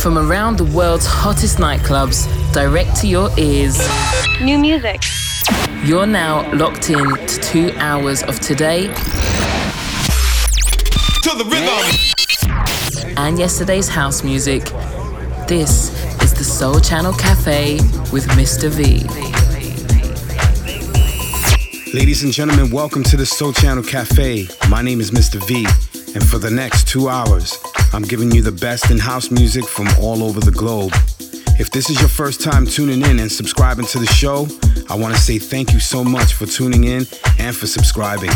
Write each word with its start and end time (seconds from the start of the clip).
From 0.00 0.16
around 0.16 0.56
the 0.56 0.64
world's 0.64 1.04
hottest 1.04 1.58
nightclubs, 1.58 2.26
direct 2.54 2.96
to 3.02 3.06
your 3.06 3.28
ears. 3.38 3.78
New 4.40 4.56
music. 4.56 5.02
You're 5.84 6.06
now 6.06 6.50
locked 6.54 6.88
in 6.88 7.16
to 7.26 7.40
two 7.40 7.70
hours 7.76 8.22
of 8.22 8.40
today. 8.40 8.86
To 11.24 11.34
the 11.36 11.44
rhythm. 11.44 13.14
And 13.18 13.38
yesterday's 13.38 13.90
house 13.90 14.24
music. 14.24 14.64
This 15.46 15.92
is 16.22 16.32
the 16.32 16.44
Sole 16.44 16.80
Channel 16.80 17.12
Cafe 17.12 17.74
with 18.10 18.26
Mr. 18.28 18.70
V. 18.70 19.04
Ladies 21.92 22.22
and 22.22 22.32
gentlemen, 22.32 22.70
welcome 22.70 23.02
to 23.02 23.18
the 23.18 23.26
Sole 23.26 23.52
Channel 23.52 23.84
Cafe. 23.84 24.48
My 24.70 24.80
name 24.80 25.02
is 25.02 25.10
Mr. 25.10 25.46
V, 25.46 25.66
and 26.14 26.26
for 26.26 26.38
the 26.38 26.50
next 26.50 26.88
two 26.88 27.10
hours, 27.10 27.58
I'm 27.92 28.02
giving 28.02 28.30
you 28.30 28.40
the 28.40 28.52
best 28.52 28.90
in 28.90 28.98
house 28.98 29.32
music 29.32 29.64
from 29.64 29.88
all 30.00 30.22
over 30.22 30.38
the 30.38 30.52
globe. 30.52 30.92
If 31.58 31.70
this 31.72 31.90
is 31.90 31.98
your 31.98 32.08
first 32.08 32.40
time 32.40 32.64
tuning 32.64 33.02
in 33.02 33.18
and 33.18 33.30
subscribing 33.30 33.84
to 33.86 33.98
the 33.98 34.06
show, 34.06 34.46
I 34.88 34.94
want 34.94 35.14
to 35.14 35.20
say 35.20 35.38
thank 35.38 35.72
you 35.72 35.80
so 35.80 36.04
much 36.04 36.34
for 36.34 36.46
tuning 36.46 36.84
in 36.84 37.04
and 37.38 37.54
for 37.54 37.66
subscribing. 37.66 38.30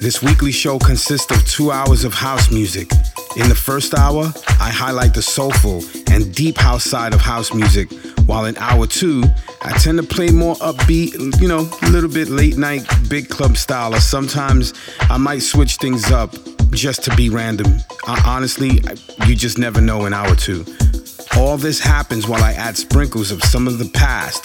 This 0.00 0.20
weekly 0.20 0.50
show 0.50 0.80
consists 0.80 1.30
of 1.30 1.46
two 1.46 1.70
hours 1.70 2.02
of 2.02 2.12
house 2.12 2.50
music. 2.50 2.90
In 3.36 3.48
the 3.48 3.54
first 3.54 3.94
hour, 3.96 4.32
I 4.60 4.70
highlight 4.70 5.14
the 5.14 5.22
soulful 5.22 5.82
and 6.10 6.34
deep 6.34 6.58
house 6.58 6.82
side 6.84 7.14
of 7.14 7.20
house 7.20 7.54
music, 7.54 7.88
while 8.26 8.46
in 8.46 8.56
hour 8.58 8.88
two, 8.88 9.22
I 9.62 9.78
tend 9.78 9.98
to 9.98 10.04
play 10.04 10.30
more 10.30 10.56
upbeat, 10.56 11.40
you 11.40 11.46
know, 11.46 11.70
a 11.82 11.90
little 11.90 12.10
bit 12.10 12.28
late 12.28 12.56
night, 12.56 12.84
big 13.08 13.28
club 13.28 13.56
style, 13.56 13.94
or 13.94 14.00
sometimes 14.00 14.74
I 15.02 15.18
might 15.18 15.42
switch 15.42 15.76
things 15.76 16.10
up 16.10 16.34
just 16.72 17.04
to 17.04 17.16
be 17.16 17.28
random. 17.28 17.78
Uh, 18.06 18.20
honestly, 18.26 18.80
you 19.26 19.36
just 19.36 19.58
never 19.58 19.80
know 19.80 20.06
in 20.06 20.12
hour 20.12 20.34
two. 20.34 20.64
All 21.36 21.56
this 21.56 21.80
happens 21.80 22.26
while 22.26 22.42
I 22.42 22.52
add 22.52 22.76
sprinkles 22.76 23.30
of 23.30 23.42
some 23.42 23.66
of 23.66 23.78
the 23.78 23.88
past 23.90 24.44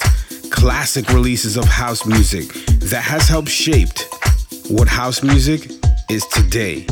classic 0.50 1.08
releases 1.10 1.56
of 1.56 1.64
house 1.64 2.06
music 2.06 2.48
that 2.80 3.02
has 3.02 3.28
helped 3.28 3.48
shaped 3.48 4.06
what 4.68 4.88
house 4.88 5.22
music 5.22 5.70
is 6.10 6.26
today. 6.26 6.86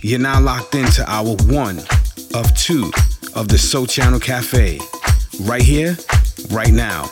You're 0.00 0.18
now 0.20 0.40
locked 0.40 0.74
into 0.74 1.08
hour 1.08 1.36
one 1.46 1.78
of 2.34 2.54
two 2.56 2.90
of 3.34 3.48
the 3.48 3.58
Sole 3.58 3.86
Channel 3.86 4.20
Cafe, 4.20 4.78
right 5.42 5.62
here, 5.62 5.96
right 6.50 6.72
now. 6.72 7.04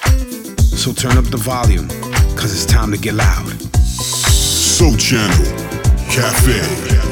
So 0.76 0.92
turn 0.92 1.16
up 1.18 1.24
the 1.24 1.38
volume, 1.38 1.88
cause 2.36 2.52
it's 2.52 2.66
time 2.66 2.90
to 2.92 2.98
get 2.98 3.14
loud. 3.14 3.48
Sole 3.76 4.96
Channel 4.96 5.44
Cafe. 6.10 7.05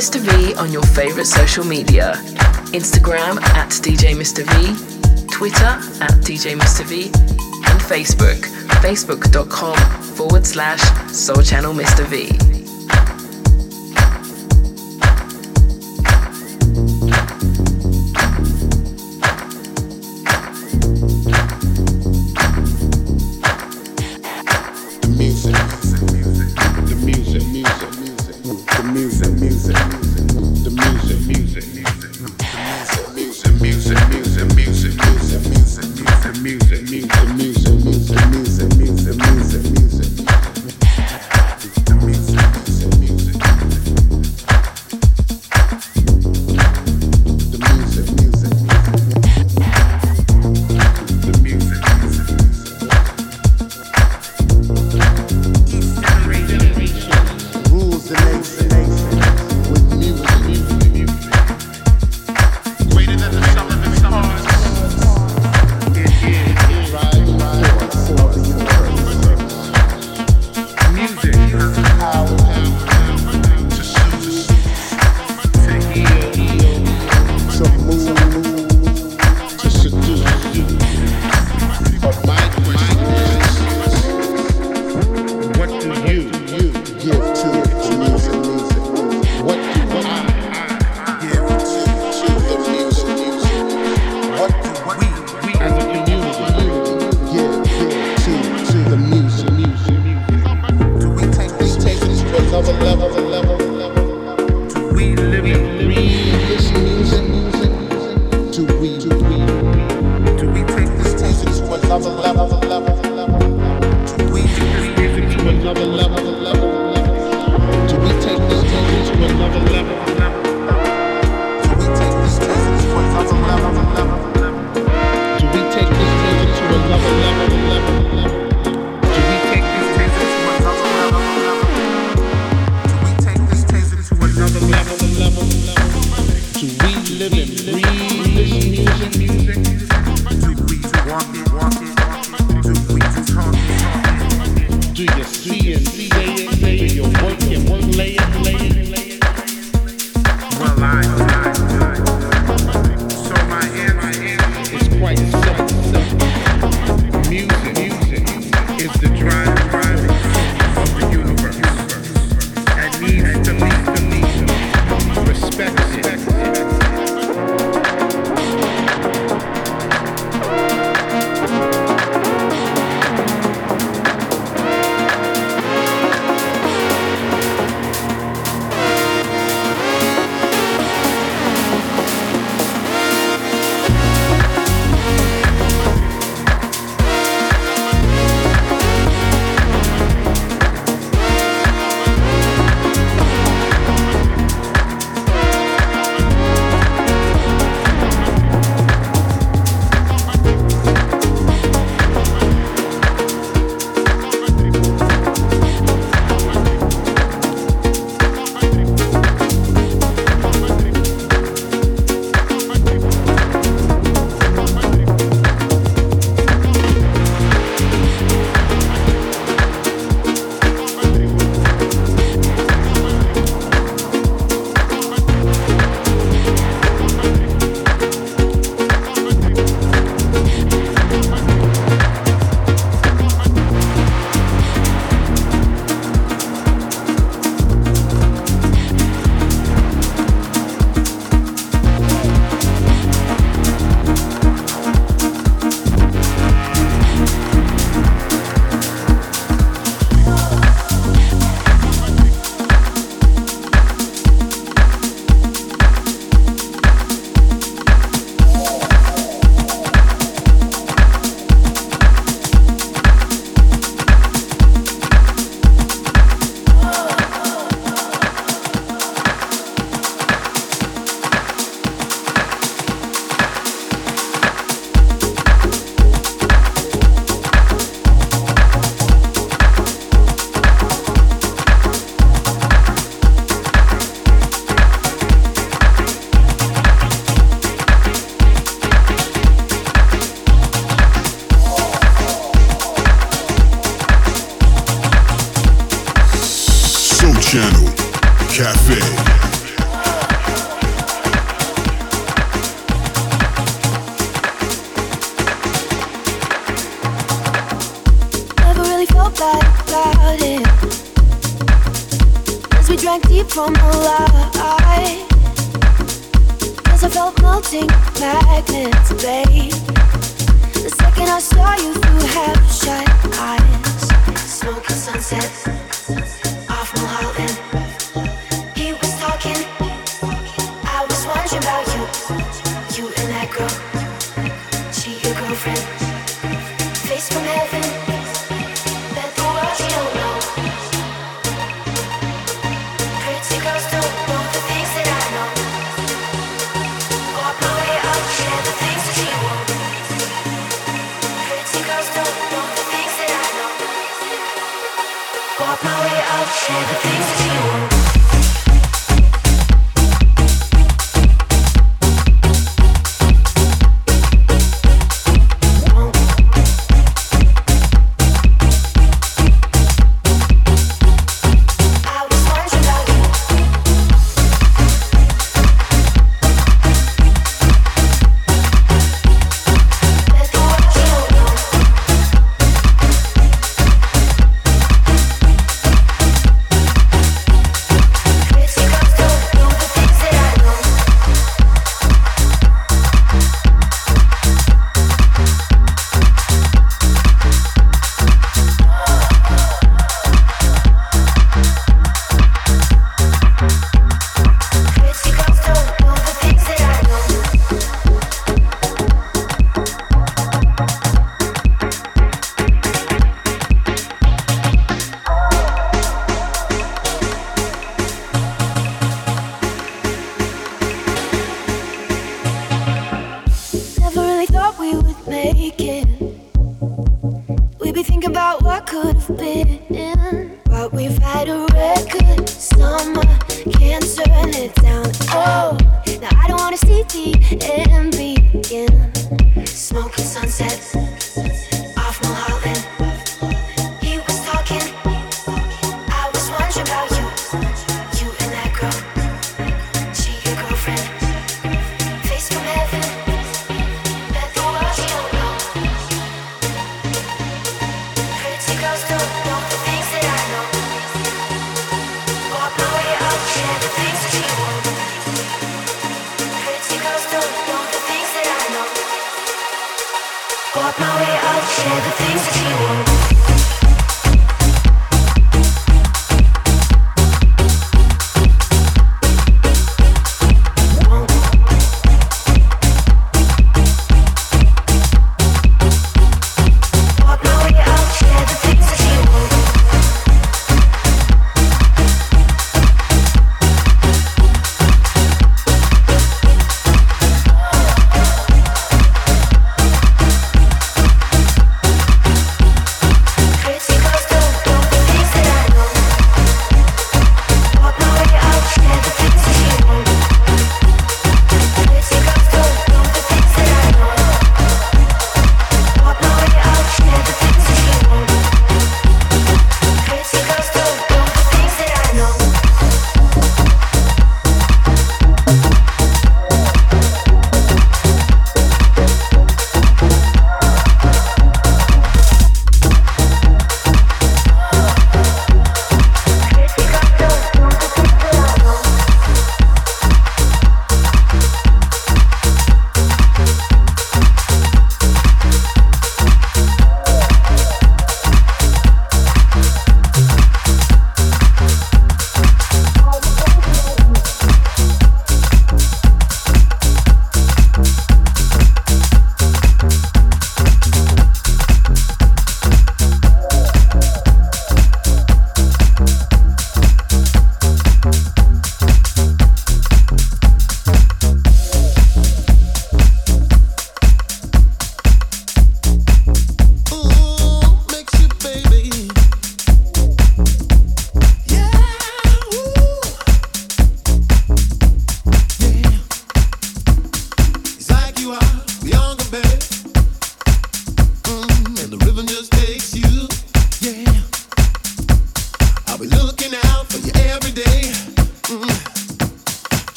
Mr. 0.00 0.18
V 0.18 0.54
on 0.54 0.72
your 0.72 0.82
favorite 0.82 1.26
social 1.26 1.62
media 1.62 2.14
Instagram 2.72 3.38
at 3.52 3.68
DJ 3.68 4.16
Mr. 4.16 4.42
V, 4.48 5.26
Twitter 5.30 5.76
at 6.02 6.12
DJ 6.24 6.58
Mr. 6.58 6.86
V, 6.86 7.04
and 7.04 7.78
Facebook, 7.82 8.40
facebook.com 8.80 9.76
forward 10.16 10.46
slash 10.46 10.80
Sole 11.12 11.42
Channel 11.42 11.74
Mr. 11.74 12.06
V. 12.06 12.49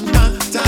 matter 0.00 0.61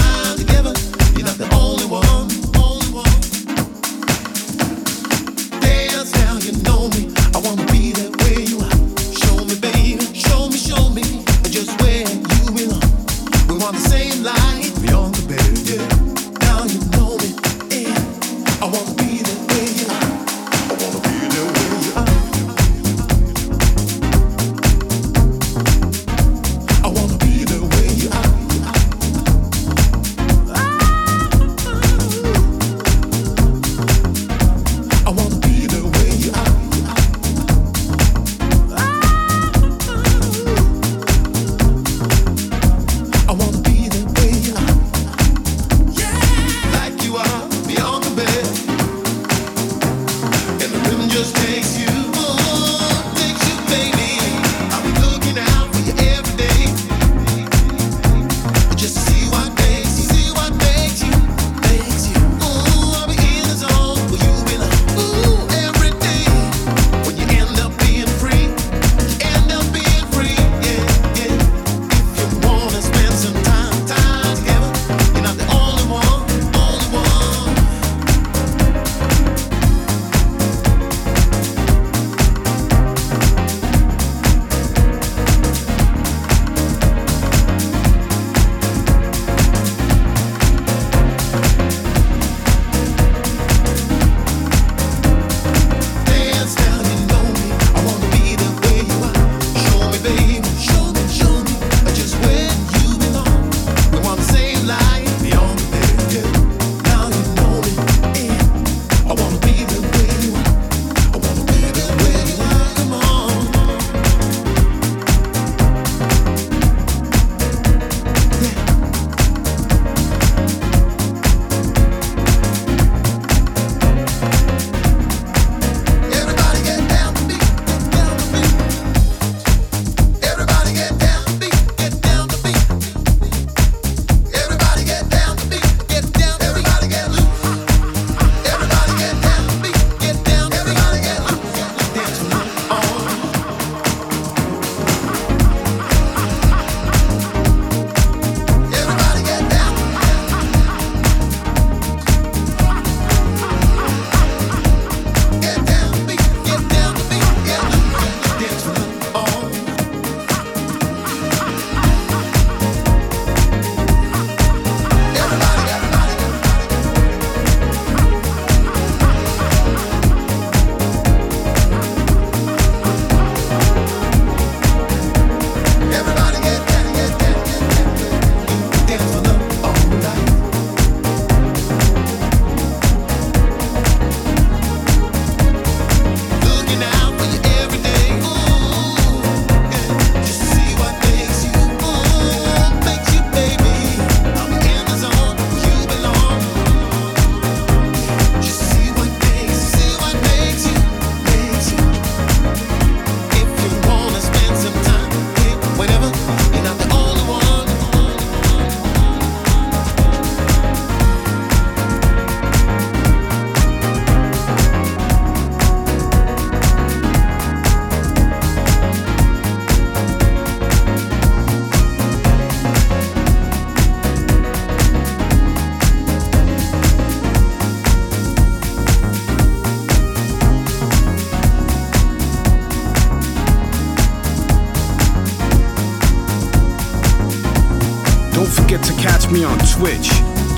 Twitch, 239.75 240.09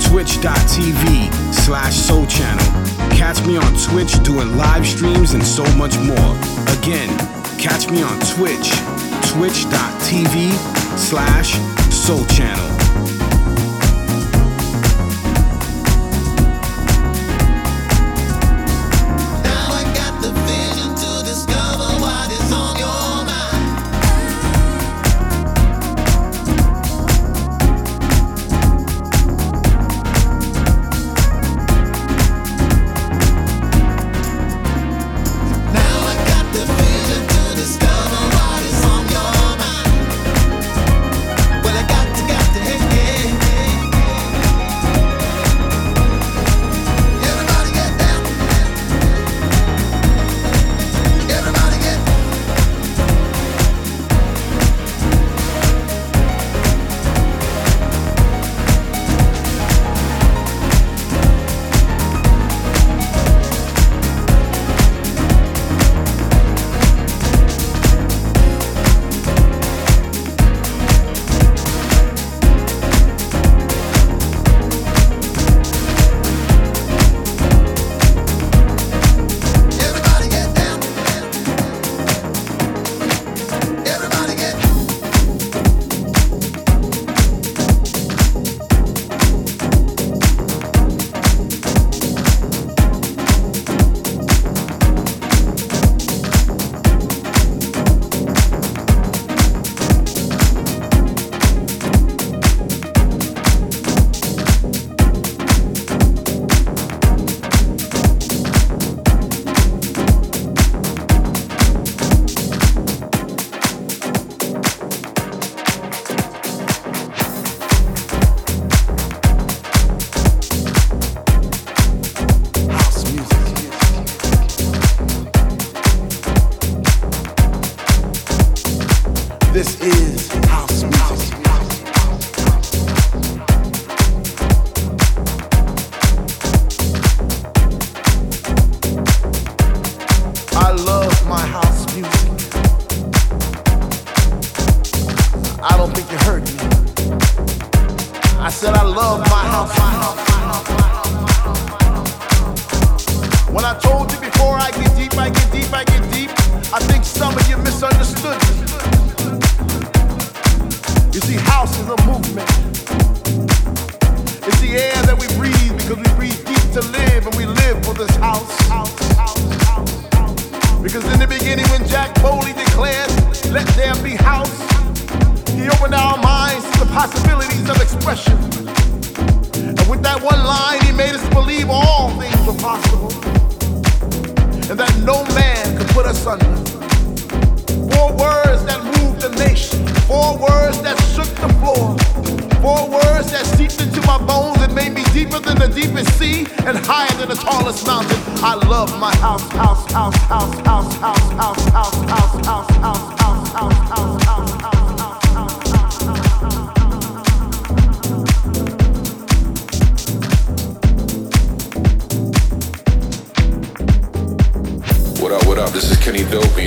twitch.tv 0.05 1.33
slash 1.51 1.95
sole 1.95 2.27
channel. 2.27 2.63
Catch 3.17 3.43
me 3.47 3.57
on 3.57 3.73
Twitch 3.73 4.21
doing 4.21 4.55
live 4.55 4.85
streams 4.85 5.33
and 5.33 5.43
so 5.43 5.63
much 5.75 5.97
more. 5.97 6.37
Again, 6.77 7.09
catch 7.57 7.89
me 7.89 8.03
on 8.03 8.19
Twitch, 8.19 8.69
twitch.tv 9.31 10.51
slash 10.99 11.53
sole 11.91 12.25
channel. 12.27 12.76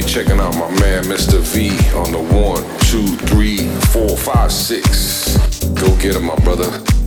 checking 0.03 0.39
out 0.39 0.55
my 0.55 0.71
man 0.81 1.05
Mr. 1.05 1.41
V 1.41 1.71
on 1.97 2.13
the 2.13 2.35
one, 2.35 2.63
two, 2.81 3.17
three, 3.27 3.69
four, 3.93 4.17
five, 4.17 4.53
six. 4.53 5.37
Go 5.75 5.95
get 5.97 6.17
him, 6.17 6.25
my 6.25 6.37
brother. 6.37 7.00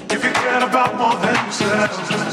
If 0.08 0.22
you 0.22 0.30
care 0.30 0.62
about 0.62 0.96
more 0.96 1.16
than 1.16 1.34
yourself. 1.46 2.25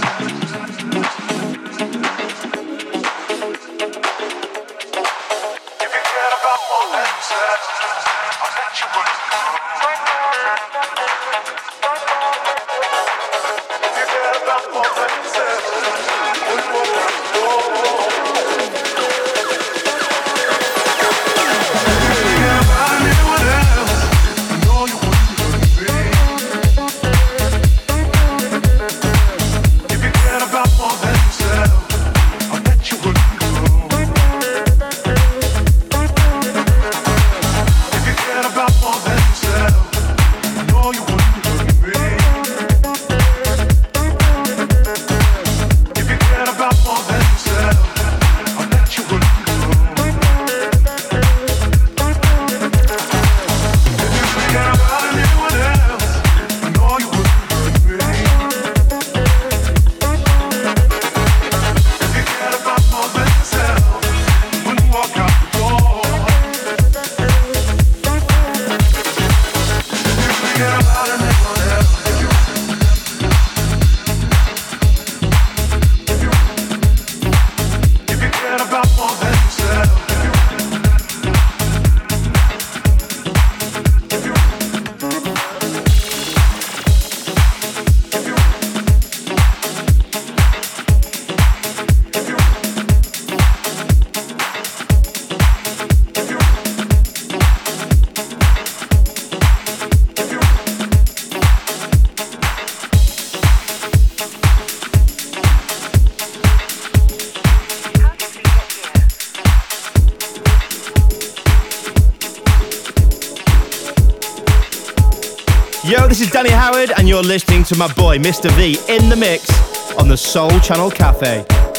To 117.73 117.79
my 117.79 117.91
boy 117.95 118.19
Mr. 118.19 118.51
V 118.51 118.77
in 118.87 119.09
the 119.09 119.15
mix 119.15 119.49
on 119.97 120.07
the 120.07 120.15
Sole 120.15 120.59
Channel 120.59 120.91
Cafe. 120.91 121.72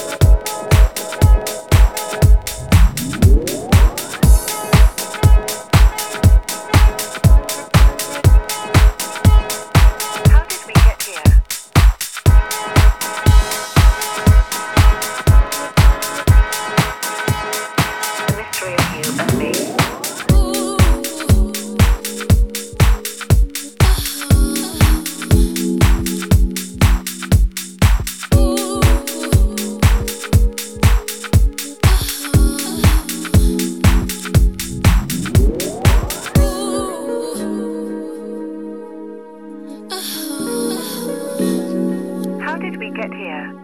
get 43.08 43.18
here. 43.18 43.63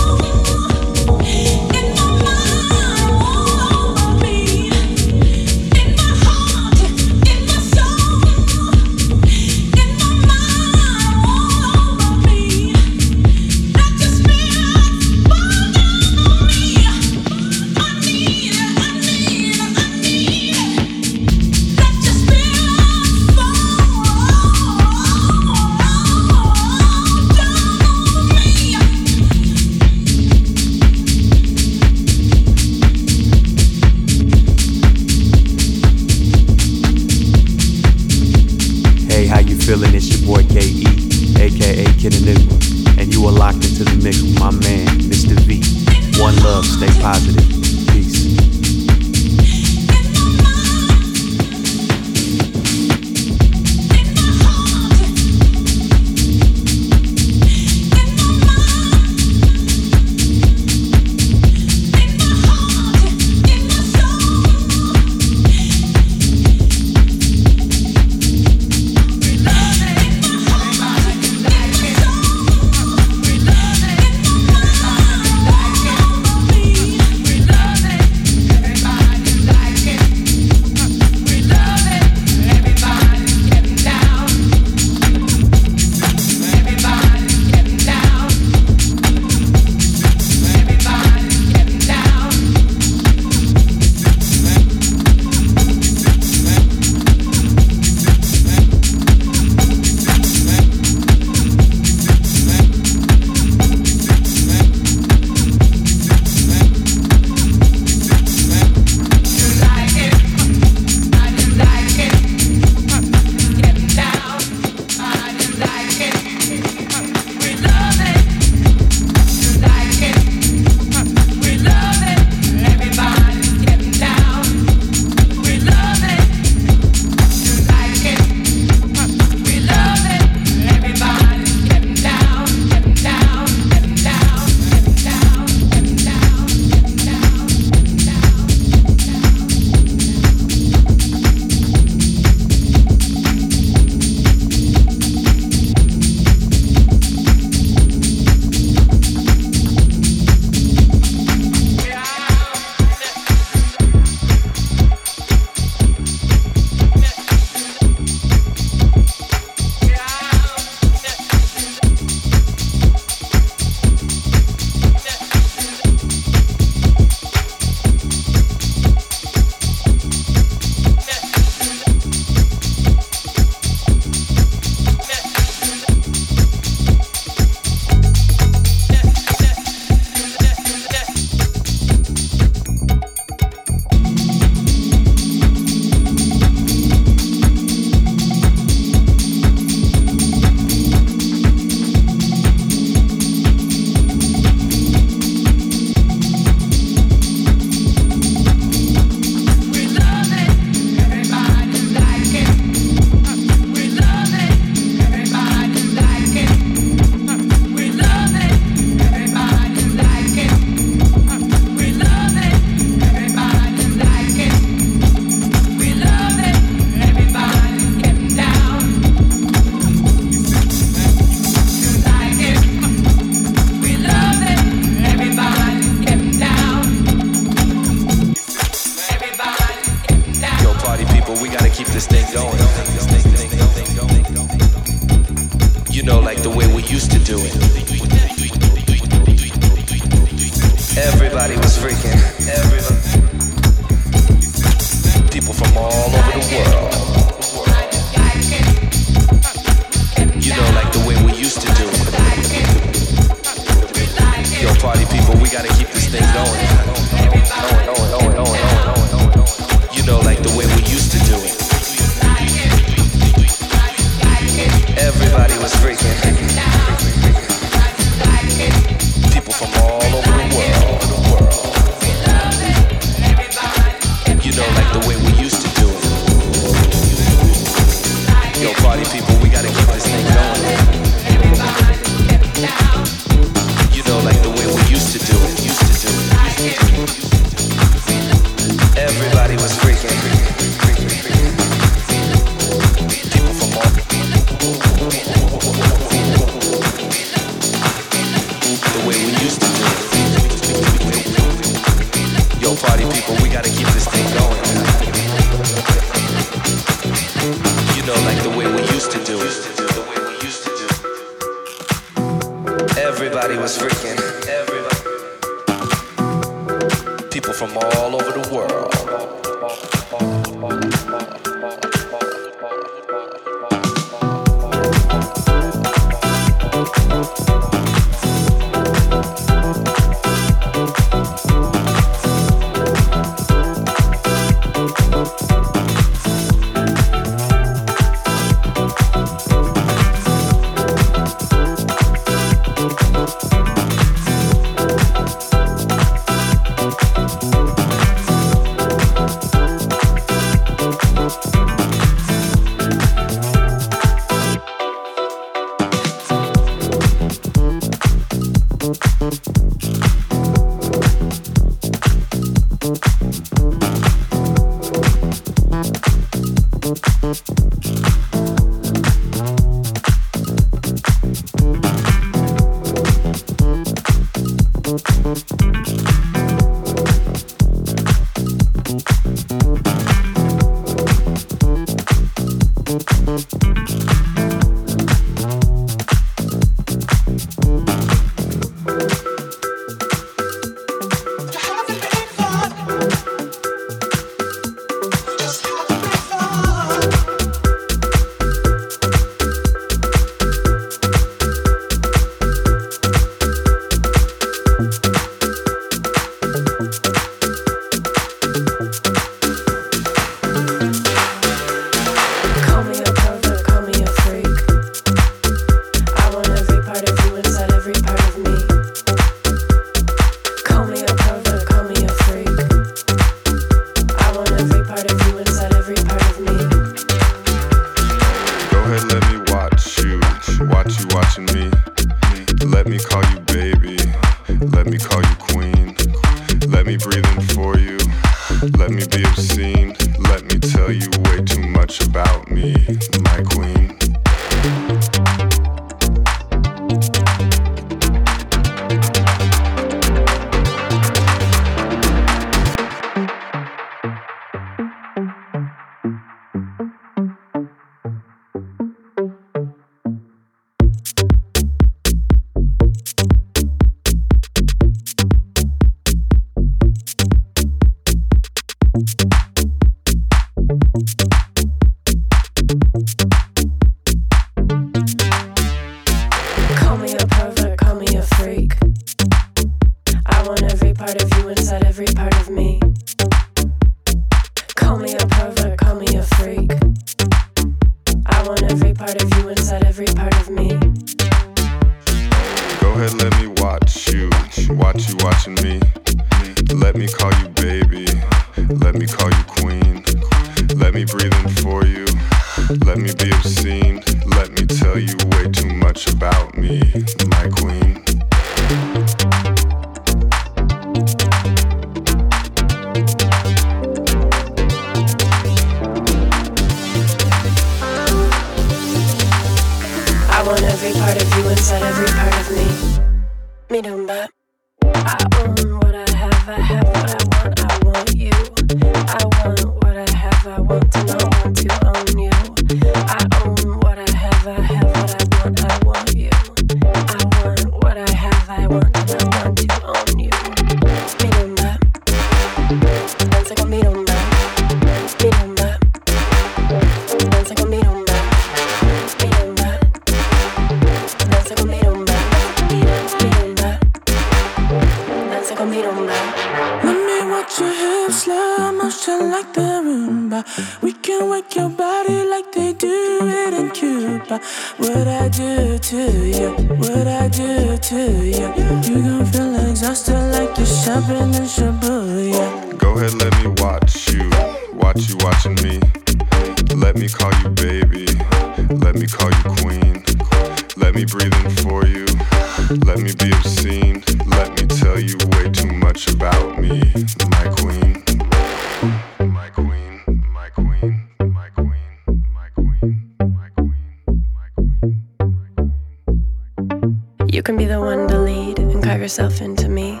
the 597.70 597.80
one 597.80 598.08
to 598.08 598.18
lead 598.18 598.58
and 598.58 598.82
carve 598.82 599.00
yourself 599.00 599.40
into 599.40 599.68
me. 599.68 600.00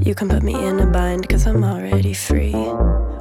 You 0.00 0.12
can 0.12 0.28
put 0.28 0.42
me 0.42 0.54
in 0.54 0.80
a 0.80 0.86
bind, 0.86 1.28
cause 1.28 1.46
I'm 1.46 1.62
already 1.62 2.14
free. 2.14 2.56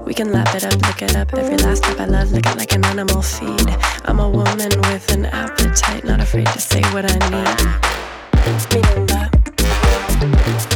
We 0.08 0.14
can 0.16 0.32
lap 0.32 0.56
it 0.56 0.66
up, 0.66 0.82
lick 0.88 1.04
it 1.04 1.16
up. 1.16 1.32
Every 1.36 1.58
last 1.58 1.84
step 1.84 2.00
I 2.00 2.06
love, 2.06 2.32
lick 2.32 2.48
it 2.48 2.58
like 2.58 2.74
an 2.74 2.84
animal 2.84 3.22
feed. 3.22 3.70
I'm 4.06 4.20
a 4.20 4.28
woman 4.28 4.72
with 4.90 5.12
an 5.12 5.26
appetite, 5.26 6.04
not 6.04 6.20
afraid 6.20 6.48
to 6.48 6.60
say 6.60 6.82
what 6.94 7.06
I 7.06 7.18
need. 7.30 7.60
Miranda, 8.74 9.30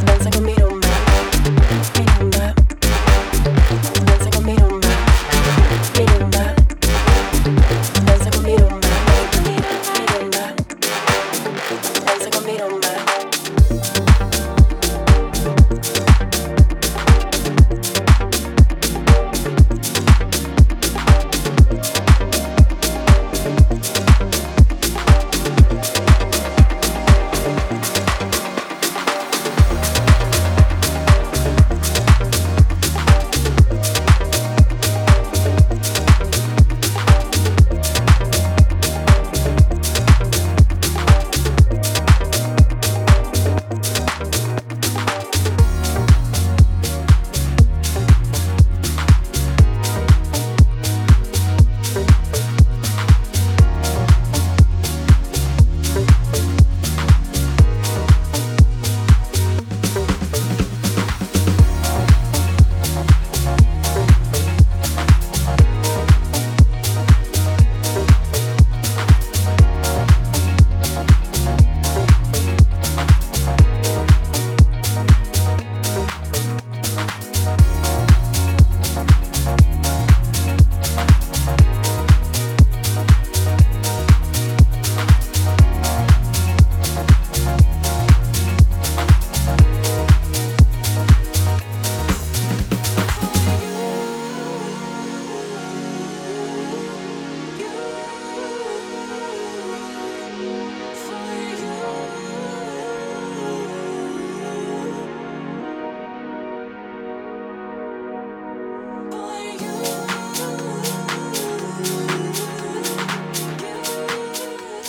danza 0.05 0.29
conmigo. 0.29 0.64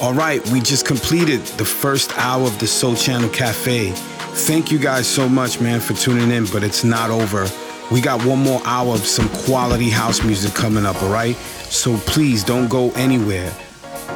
All 0.06 0.14
right, 0.14 0.40
we 0.50 0.60
just 0.60 0.86
completed 0.86 1.40
the 1.58 1.64
first 1.64 2.16
hour 2.16 2.44
of 2.46 2.56
the 2.60 2.66
Sole 2.68 2.94
Channel 2.94 3.28
Cafe. 3.28 3.90
Thank 3.90 4.70
you 4.70 4.78
guys 4.78 5.04
so 5.04 5.28
much, 5.28 5.60
man, 5.60 5.80
for 5.80 5.94
tuning 5.94 6.30
in, 6.30 6.46
but 6.46 6.62
it's 6.62 6.84
not 6.84 7.10
over. 7.10 7.48
We 7.90 8.00
got 8.00 8.24
one 8.24 8.38
more 8.38 8.60
hour 8.64 8.94
of 8.94 9.04
some 9.04 9.28
quality 9.44 9.90
house 9.90 10.22
music 10.22 10.54
coming 10.54 10.86
up, 10.86 11.02
all 11.02 11.12
right? 11.12 11.34
So 11.34 11.96
please 12.06 12.44
don't 12.44 12.68
go 12.68 12.92
anywhere 12.92 13.52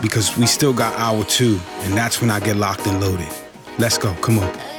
because 0.01 0.39
we 0.39 0.47
still 0.47 0.73
got 0.73 0.97
hour 0.97 1.25
two, 1.25 1.59
and 1.81 1.95
that's 1.95 2.21
when 2.21 2.31
I 2.31 2.39
get 2.39 2.55
locked 2.55 2.87
and 2.87 3.01
loaded. 3.01 3.27
Let's 3.81 3.99
go, 3.99 4.15
come 4.23 4.39
on. 4.39 4.70